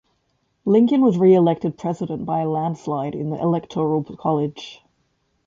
[0.65, 4.81] Lincoln was re-elected president by a landslide in the Electoral College.